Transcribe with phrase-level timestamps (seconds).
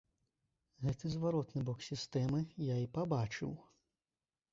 [0.85, 2.41] Гэты зваротны бок сістэмы
[2.73, 3.51] я і пабачыў.